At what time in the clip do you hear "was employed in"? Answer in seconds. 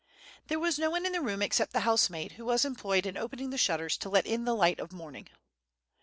2.45-3.17